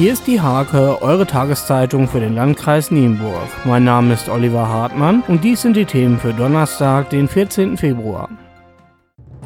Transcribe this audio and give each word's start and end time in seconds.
Hier 0.00 0.14
ist 0.14 0.26
die 0.26 0.40
Hake, 0.40 1.02
eure 1.02 1.26
Tageszeitung 1.26 2.08
für 2.08 2.20
den 2.20 2.34
Landkreis 2.34 2.90
Nienburg. 2.90 3.50
Mein 3.66 3.84
Name 3.84 4.14
ist 4.14 4.30
Oliver 4.30 4.66
Hartmann 4.66 5.22
und 5.28 5.44
dies 5.44 5.60
sind 5.60 5.76
die 5.76 5.84
Themen 5.84 6.18
für 6.18 6.32
Donnerstag, 6.32 7.10
den 7.10 7.28
14. 7.28 7.76
Februar. 7.76 8.30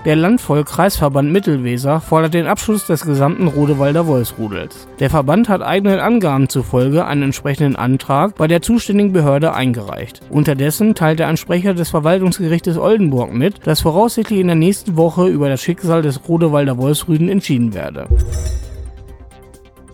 Der 0.05 0.15
Landvoll-Kreisverband 0.15 1.33
Mittelweser 1.33 2.01
fordert 2.01 2.35
den 2.35 2.47
Abschluss 2.47 2.87
des 2.87 3.05
gesamten 3.05 3.49
Rodewalder 3.49 4.07
Wolfsrudels. 4.07 4.87
Der 5.01 5.11
Verband 5.11 5.49
hat 5.49 5.61
eigenen 5.61 5.99
Angaben 5.99 6.49
zufolge 6.49 7.05
einen 7.05 7.25
entsprechenden 7.25 7.75
Antrag 7.75 8.37
bei 8.37 8.47
der 8.47 8.63
zuständigen 8.63 9.13
Behörde 9.13 9.55
eingereicht. 9.55 10.21
Unterdessen 10.31 10.95
teilte 10.95 11.27
ein 11.27 11.37
Sprecher 11.37 11.75
des 11.75 11.91
Verwaltungsgerichtes 11.91 12.79
Oldenburg 12.79 13.35
mit, 13.35 13.67
dass 13.67 13.81
voraussichtlich 13.81 14.39
in 14.39 14.47
der 14.47 14.55
nächsten 14.55 14.97
Woche 14.97 15.27
über 15.27 15.49
das 15.49 15.61
Schicksal 15.63 16.03
des 16.03 16.29
Rodewalder 16.29 16.79
Wolfsrüden 16.79 17.29
entschieden 17.29 17.75
werde. 17.75 18.07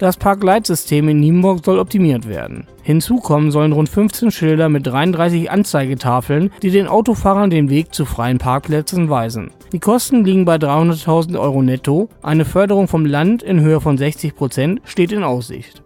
Das 0.01 0.17
Parkleitsystem 0.17 1.11
in 1.11 1.21
Nienburg 1.21 1.63
soll 1.63 1.79
optimiert 1.79 2.27
werden. 2.27 2.67
Hinzu 2.83 3.17
kommen 3.17 3.51
sollen 3.51 3.73
rund 3.73 3.91
15 3.91 4.31
Schilder 4.31 4.71
mit 4.71 4.87
33 4.87 5.51
Anzeigetafeln, 5.51 6.51
die 6.63 6.71
den 6.71 6.89
Autofahrern 6.89 7.51
den 7.51 7.69
Weg 7.69 7.95
zu 7.95 8.07
freien 8.07 8.39
Parkplätzen 8.39 9.11
weisen. 9.11 9.51
Die 9.73 9.79
Kosten 9.79 10.25
liegen 10.25 10.47
bei 10.47 10.57
300.000 10.57 11.39
Euro 11.39 11.61
netto. 11.61 12.09
Eine 12.23 12.47
Förderung 12.47 12.89
vom 12.89 13.05
Land 13.05 13.43
in 13.43 13.61
Höhe 13.61 13.83
von 13.83 13.99
60 13.99 14.35
Prozent 14.35 14.81
steht 14.87 15.13
in 15.13 15.23
Aussicht. 15.23 15.83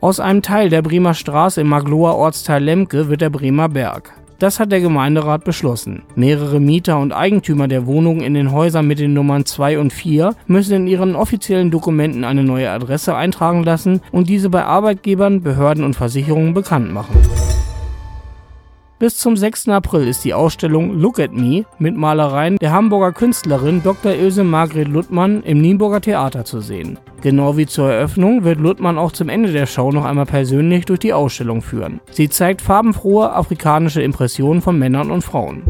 Aus 0.00 0.18
einem 0.18 0.42
Teil 0.42 0.70
der 0.70 0.82
Bremer 0.82 1.14
Straße 1.14 1.60
im 1.60 1.68
Magloer 1.68 2.16
Ortsteil 2.16 2.64
Lemke 2.64 3.08
wird 3.08 3.20
der 3.20 3.30
Bremer 3.30 3.68
Berg. 3.68 4.12
Das 4.40 4.58
hat 4.58 4.72
der 4.72 4.80
Gemeinderat 4.80 5.44
beschlossen. 5.44 6.00
Mehrere 6.16 6.60
Mieter 6.60 6.98
und 6.98 7.12
Eigentümer 7.12 7.68
der 7.68 7.84
Wohnungen 7.86 8.22
in 8.22 8.32
den 8.32 8.52
Häusern 8.52 8.86
mit 8.86 8.98
den 8.98 9.12
Nummern 9.12 9.44
2 9.44 9.78
und 9.78 9.92
4 9.92 10.34
müssen 10.46 10.74
in 10.76 10.86
ihren 10.86 11.14
offiziellen 11.14 11.70
Dokumenten 11.70 12.24
eine 12.24 12.42
neue 12.42 12.70
Adresse 12.70 13.14
eintragen 13.14 13.64
lassen 13.64 14.00
und 14.12 14.30
diese 14.30 14.48
bei 14.48 14.64
Arbeitgebern, 14.64 15.42
Behörden 15.42 15.84
und 15.84 15.94
Versicherungen 15.94 16.54
bekannt 16.54 16.90
machen. 16.90 17.14
Bis 19.00 19.16
zum 19.16 19.34
6. 19.34 19.70
April 19.70 20.06
ist 20.06 20.26
die 20.26 20.34
Ausstellung 20.34 20.92
Look 20.92 21.18
at 21.20 21.32
Me 21.32 21.64
mit 21.78 21.96
Malereien 21.96 22.58
der 22.58 22.72
Hamburger 22.72 23.12
Künstlerin 23.12 23.82
Dr. 23.82 24.12
Ilse 24.12 24.44
Margret 24.44 24.88
Luttmann 24.88 25.42
im 25.42 25.62
Nienburger 25.62 26.02
Theater 26.02 26.44
zu 26.44 26.60
sehen. 26.60 26.98
Genau 27.22 27.56
wie 27.56 27.64
zur 27.64 27.90
Eröffnung 27.90 28.44
wird 28.44 28.60
Luttmann 28.60 28.98
auch 28.98 29.12
zum 29.12 29.30
Ende 29.30 29.52
der 29.52 29.64
Show 29.64 29.90
noch 29.90 30.04
einmal 30.04 30.26
persönlich 30.26 30.84
durch 30.84 30.98
die 30.98 31.14
Ausstellung 31.14 31.62
führen. 31.62 32.02
Sie 32.10 32.28
zeigt 32.28 32.60
farbenfrohe 32.60 33.32
afrikanische 33.32 34.02
Impressionen 34.02 34.60
von 34.60 34.78
Männern 34.78 35.10
und 35.10 35.24
Frauen. 35.24 35.62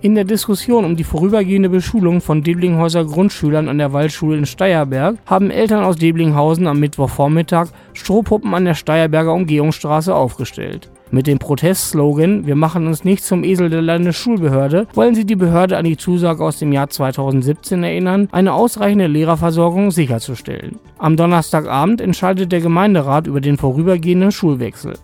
In 0.00 0.16
der 0.16 0.24
Diskussion 0.24 0.84
um 0.84 0.96
die 0.96 1.04
vorübergehende 1.04 1.68
Beschulung 1.68 2.20
von 2.20 2.42
Deblinghäuser 2.42 3.04
Grundschülern 3.04 3.68
an 3.68 3.78
der 3.78 3.92
Waldschule 3.92 4.36
in 4.36 4.46
Steierberg 4.46 5.18
haben 5.26 5.52
Eltern 5.52 5.84
aus 5.84 5.94
Deblinghausen 5.94 6.66
am 6.66 6.80
Mittwochvormittag 6.80 7.68
Strohpuppen 7.92 8.52
an 8.52 8.64
der 8.64 8.74
Steierberger 8.74 9.32
Umgehungsstraße 9.32 10.12
aufgestellt. 10.12 10.90
Mit 11.14 11.26
dem 11.26 11.38
Protestslogan 11.38 12.46
Wir 12.46 12.56
machen 12.56 12.86
uns 12.86 13.04
nicht 13.04 13.22
zum 13.22 13.44
Esel 13.44 13.68
der 13.68 13.82
Landesschulbehörde 13.82 14.86
wollen 14.94 15.14
sie 15.14 15.26
die 15.26 15.36
Behörde 15.36 15.76
an 15.76 15.84
die 15.84 15.98
Zusage 15.98 16.42
aus 16.42 16.58
dem 16.58 16.72
Jahr 16.72 16.88
2017 16.88 17.84
erinnern, 17.84 18.28
eine 18.32 18.54
ausreichende 18.54 19.08
Lehrerversorgung 19.08 19.90
sicherzustellen. 19.90 20.78
Am 20.96 21.16
Donnerstagabend 21.16 22.00
entscheidet 22.00 22.50
der 22.50 22.62
Gemeinderat 22.62 23.26
über 23.26 23.42
den 23.42 23.58
vorübergehenden 23.58 24.32
Schulwechsel. 24.32 24.94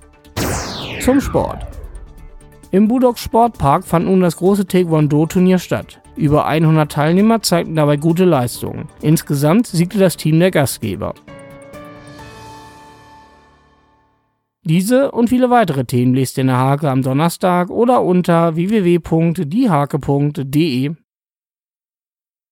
Zum 1.03 1.21
Sport. 1.21 1.67
Im 2.71 2.89
Budok 2.89 3.19
Sportpark 3.19 3.85
fand 3.85 4.07
nun 4.07 4.21
das 4.21 4.39
große 4.39 4.67
Taekwondo-Turnier 4.67 5.59
statt. 5.59 6.01
Über 6.17 6.47
100 6.47 6.91
Teilnehmer 6.91 7.43
zeigten 7.43 7.77
dabei 7.77 7.99
gute 7.99 8.25
Leistungen. 8.25 8.89
Insgesamt 9.03 9.67
siegte 9.67 9.99
das 9.99 10.17
Team 10.17 10.41
der 10.41 10.51
Gastgeber. 10.51 11.15
Diese 14.69 15.11
und 15.13 15.31
viele 15.31 15.49
weitere 15.49 15.87
Themen 15.87 16.13
lest 16.13 16.37
ihr 16.37 16.43
in 16.43 16.49
der 16.49 16.59
Hake 16.59 16.91
am 16.91 17.01
Donnerstag 17.01 17.71
oder 17.71 18.03
unter 18.03 18.55
www.diehake.de. 18.55 20.91